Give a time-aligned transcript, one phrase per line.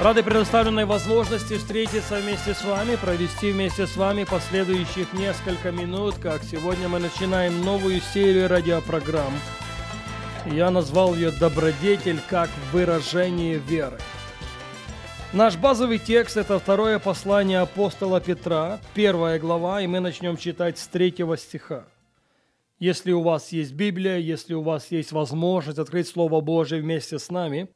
[0.00, 6.42] Рады предоставленной возможности встретиться вместе с вами, провести вместе с вами последующих несколько минут, как
[6.42, 9.32] сегодня мы начинаем новую серию радиопрограмм.
[10.46, 13.96] Я назвал ее «Добродетель как выражение веры».
[15.32, 20.88] Наш базовый текст– это второе послание апостола Петра, первая глава, и мы начнем читать с
[20.88, 21.84] третьего стиха.
[22.80, 27.30] Если у вас есть Библия, если у вас есть возможность открыть Слово Божие вместе с
[27.30, 27.68] нами,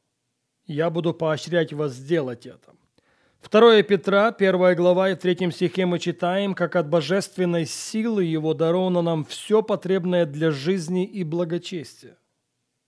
[0.73, 2.73] я буду поощрять вас сделать это.
[3.49, 8.53] 2 Петра, 1 глава и в 3 стихе мы читаем, как от божественной силы Его
[8.53, 12.17] даровано нам все потребное для жизни и благочестия,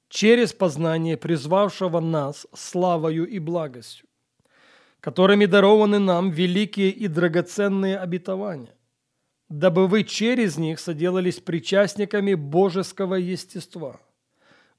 [0.10, 4.08] через познание призвавшего нас славою и благостью,
[5.00, 8.76] которыми дарованы нам великие и драгоценные обетования,
[9.50, 14.00] дабы вы через них соделались причастниками божеского естества,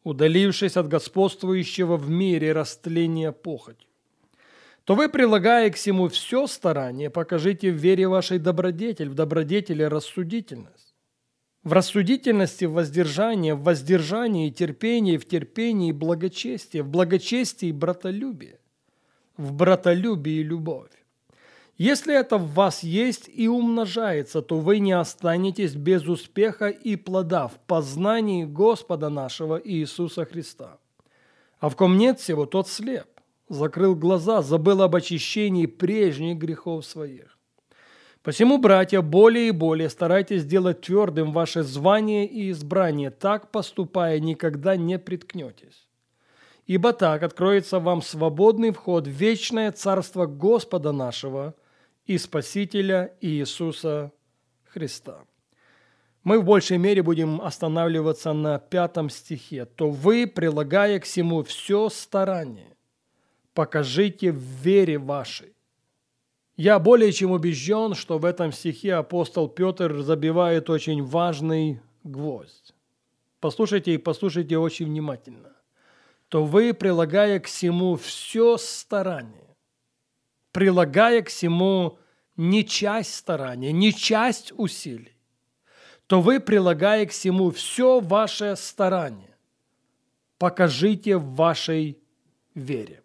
[0.04, 3.88] удалившись от господствующего в мире растления похотью.
[4.84, 10.94] То вы, прилагая к всему все старание, покажите в вере вашей добродетель, в добродетели рассудительность.
[11.62, 18.58] В рассудительности в воздержание, в воздержании терпение, в терпении благочестие, в благочестии братолюбие,
[19.36, 20.90] в братолюбии любовь.
[21.82, 27.48] Если это в вас есть и умножается, то вы не останетесь без успеха и плода
[27.48, 30.78] в познании Господа нашего Иисуса Христа.
[31.58, 33.08] А в ком нет всего, тот слеп,
[33.48, 37.36] закрыл глаза, забыл об очищении прежних грехов своих.
[38.22, 44.76] Посему, братья, более и более старайтесь делать твердым ваше звание и избрание, так поступая никогда
[44.76, 45.88] не приткнетесь.
[46.68, 51.56] Ибо так откроется вам свободный вход в вечное царство Господа нашего–
[52.06, 54.12] и Спасителя Иисуса
[54.64, 55.24] Христа.
[56.24, 59.64] Мы в большей мере будем останавливаться на пятом стихе.
[59.64, 62.76] «То вы, прилагая к всему все старание,
[63.54, 65.54] покажите в вере вашей».
[66.56, 72.74] Я более чем убежден, что в этом стихе апостол Петр забивает очень важный гвоздь.
[73.40, 75.56] Послушайте и послушайте очень внимательно.
[76.28, 79.41] «То вы, прилагая к всему все старание,
[80.52, 81.98] прилагая к всему
[82.36, 85.16] не часть старания, не часть усилий,
[86.06, 89.36] то вы, прилагая к всему все ваше старание,
[90.38, 91.98] покажите в вашей
[92.54, 93.02] вере.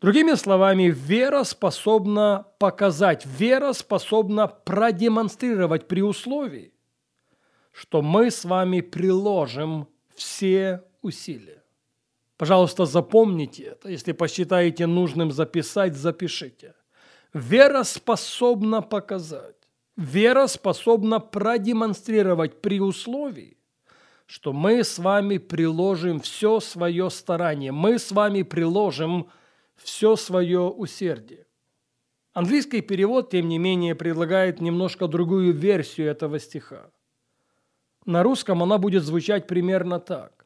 [0.00, 6.72] Другими словами, вера способна показать, вера способна продемонстрировать при условии,
[7.72, 11.62] что мы с вами приложим все усилия.
[12.36, 13.88] Пожалуйста, запомните это.
[13.88, 16.74] Если посчитаете нужным записать, запишите.
[17.32, 19.56] Вера способна показать,
[19.96, 23.58] вера способна продемонстрировать при условии,
[24.26, 29.28] что мы с вами приложим все свое старание, мы с вами приложим
[29.76, 31.46] все свое усердие.
[32.32, 36.90] Английский перевод, тем не менее, предлагает немножко другую версию этого стиха.
[38.04, 40.45] На русском она будет звучать примерно так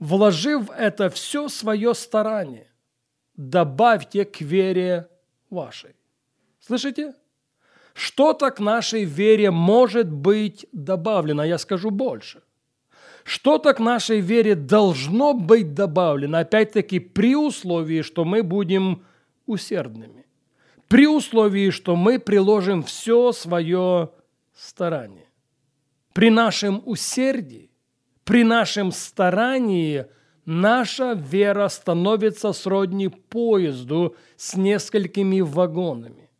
[0.00, 2.66] вложив в это все свое старание,
[3.36, 5.08] добавьте к вере
[5.50, 5.94] вашей.
[6.58, 7.14] Слышите?
[7.94, 12.42] Что-то к нашей вере может быть добавлено, я скажу больше.
[13.24, 19.04] Что-то к нашей вере должно быть добавлено, опять-таки при условии, что мы будем
[19.46, 20.26] усердными.
[20.88, 24.10] При условии, что мы приложим все свое
[24.54, 25.28] старание.
[26.14, 27.69] При нашем усердии
[28.30, 30.06] при нашем старании
[30.44, 36.30] наша вера становится сродни поезду с несколькими вагонами.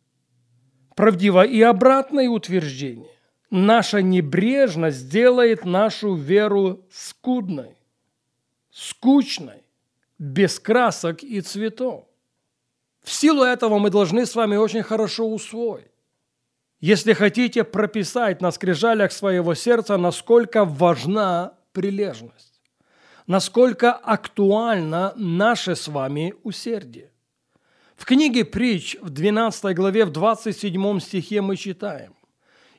[0.95, 3.11] Правдиво и обратное утверждение.
[3.49, 7.75] Наша небрежность делает нашу веру скудной,
[8.71, 9.61] скучной,
[10.17, 12.05] без красок и цветов.
[13.03, 15.91] В силу этого мы должны с вами очень хорошо усвоить.
[16.79, 22.61] Если хотите прописать на скрижалях своего сердца, насколько важна прилежность.
[23.27, 27.11] Насколько актуально наше с вами усердие.
[27.95, 32.15] В книге «Притч» в 12 главе, в 27 стихе мы читаем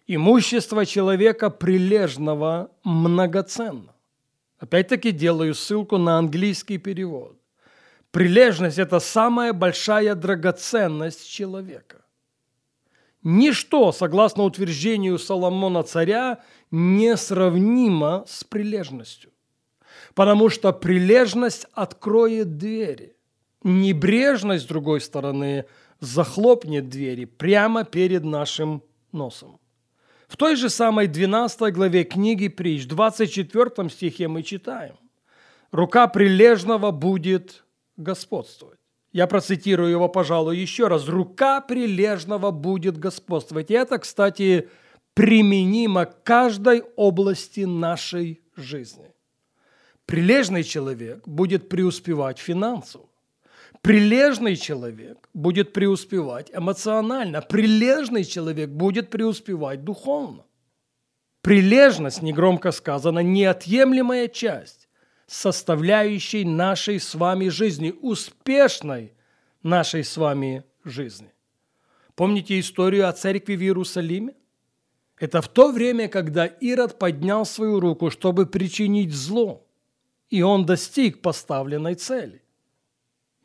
[0.09, 3.95] «Имущество человека прилежного многоценно».
[4.59, 7.37] Опять-таки делаю ссылку на английский перевод.
[8.11, 12.02] Прилежность– это самая большая драгоценность человека.
[13.23, 16.41] Ничто, согласно утверждению Соломона царя,
[16.71, 19.31] не сравнимо с прилежностью.
[20.15, 23.17] Потому что прилежность откроет двери.
[23.63, 25.67] Небрежность, с другой стороны,
[26.01, 28.83] захлопнет двери прямо перед нашим
[29.13, 29.61] носом.
[30.27, 34.97] В той же самой 12 главе книги Притч, 24 стихе мы читаем.
[35.71, 37.65] «Рука прилежного будет
[37.97, 38.82] господствовать».
[39.13, 41.07] Я процитирую его, пожалуй, еще раз.
[41.07, 43.71] «Рука прилежного будет господствовать».
[43.71, 44.71] И это, кстати,
[45.15, 49.13] применимо к каждой области нашей жизни.
[50.07, 53.07] Прилежный человек будет преуспевать финансово.
[53.83, 57.43] Прилежный человек будет преуспевать эмоционально.
[57.43, 60.45] Прилежный человек будет преуспевать духовно.
[61.43, 64.82] Прилежность, негромко сказано, неотъемлемая часть
[65.33, 69.13] составляющей нашей с вами жизни, успешной
[69.63, 71.33] нашей с вами жизни.
[72.15, 74.35] Помните историю о церкви в Иерусалиме?
[75.19, 79.67] Это в то время, когда Ирод поднял свою руку, чтобы причинить зло,
[80.29, 82.43] и он достиг поставленной цели.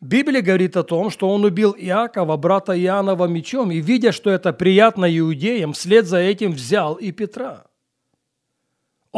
[0.02, 4.52] Библия говорит о том, что он убил Иакова, брата Иоаннова, мечом, и, видя, что это
[4.52, 7.66] приятно иудеям, вслед за этим взял и Петра.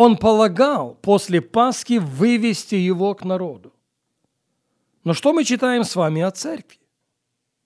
[0.01, 3.73] Он полагал после Пасхи вывести его к народу.
[5.03, 6.79] Но что мы читаем с вами о церкви?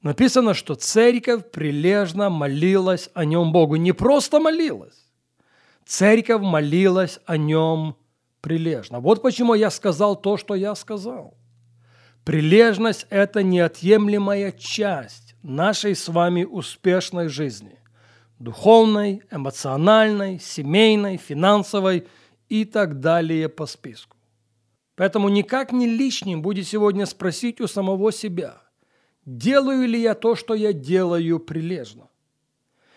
[0.02, 3.76] Написано, что церковь прилежно молилась о нем Богу.
[3.76, 4.98] Не просто молилась.
[5.86, 7.96] Церковь молилась о нем
[8.42, 9.00] прилежно.
[9.00, 11.36] Вот почему я сказал то, что я сказал.
[12.26, 17.78] Прилежность– это неотъемлемая часть нашей с вами успешной жизни.
[18.40, 22.08] Духовной, эмоциональной, семейной, финансовой
[22.50, 24.18] и так далее по списку.
[24.96, 28.62] Поэтому никак не лишним будет сегодня спросить у самого себя–
[29.26, 32.10] делаю ли я то, что я делаю прилежно.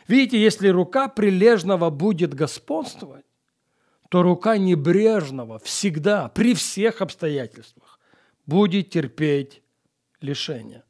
[0.08, 3.24] Видите, если рука прилежного будет господствовать,
[4.08, 7.98] то рука небрежного всегда, при всех обстоятельствах,
[8.46, 9.62] будет терпеть
[10.20, 10.84] лишение.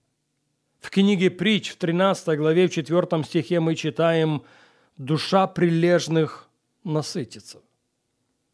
[0.81, 4.43] В книге «Притч» в 13 главе, в 4 стихе мы читаем
[4.99, 6.49] «Душа прилежных
[6.85, 7.63] насытится».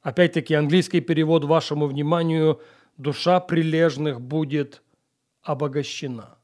[0.03, 2.61] Опять-таки английский перевод вашему вниманию
[2.97, 4.83] «Душа прилежных будет
[5.43, 6.37] обогащена».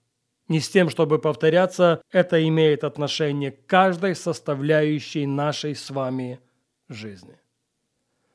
[0.47, 6.41] Не с тем, чтобы повторяться, это имеет отношение к каждой составляющей нашей с вами
[6.89, 7.37] жизни.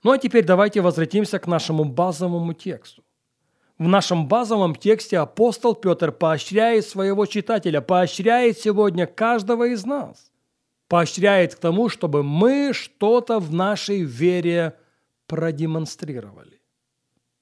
[0.04, 3.04] Ну а теперь давайте возвратимся к нашему базовому тексту.
[3.80, 10.32] В нашем базовом тексте апостол Петр поощряет своего читателя, поощряет сегодня каждого из нас.
[10.88, 14.76] Поощряет к тому, чтобы мы что-то в нашей вере
[15.28, 16.62] продемонстрировали.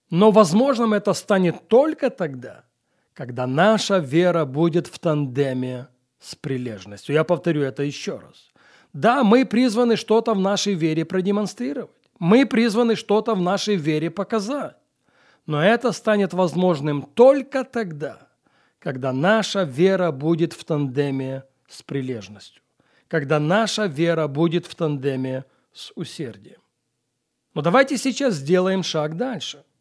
[0.10, 2.66] Но возможным это станет только тогда–
[3.14, 5.88] когда наша вера будет в тандеме
[6.20, 7.16] с прилежностью.
[7.16, 8.52] Я повторю это еще раз.
[8.94, 11.92] Да, мы призваны что-то в нашей вере продемонстрировать.
[12.20, 14.76] Мы призваны что-то в нашей вере показать.
[15.46, 18.28] Но это станет возможным только тогда,
[18.80, 22.62] когда наша вера будет в тандеме с прилежностью,
[23.08, 26.62] когда наша вера будет в тандеме с усердием.
[27.54, 29.64] Но давайте сейчас сделаем шаг дальше–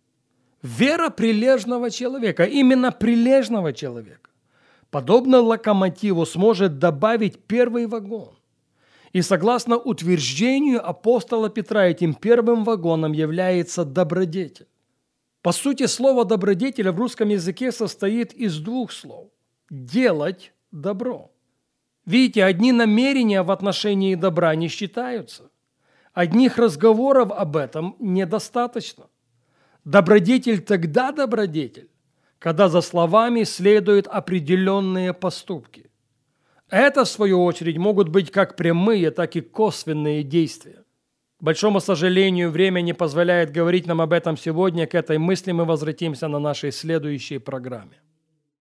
[0.63, 4.31] Вера прилежного человека, именно прилежного человека,
[4.91, 8.37] подобно локомотиву, сможет добавить первый вагон.
[9.13, 14.69] И согласно утверждению апостола Петра, этим первым вагоном является добродетель.
[15.43, 19.29] По сути, слово «добродетель» в русском языке состоит из двух слов–
[19.71, 21.33] «делать добро».
[22.05, 25.51] Видите, одни намерения в отношении добра не считаются.
[26.21, 29.05] Одних разговоров об этом недостаточно–
[29.85, 31.89] Добродетель тогда добродетель,
[32.39, 35.91] когда за словами следуют определенные поступки.
[36.69, 40.85] Это, в свою очередь, могут быть как прямые, так и косвенные действия.
[41.41, 44.87] К большому сожалению, время не позволяет говорить нам об этом сегодня.
[44.87, 47.97] К этой мысли мы возвратимся на нашей следующей программе.